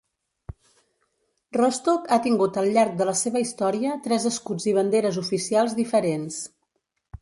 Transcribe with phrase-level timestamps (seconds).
[1.57, 6.47] Rostock ha tingut al llarg de la seva història tres escuts i banderes oficials diferents.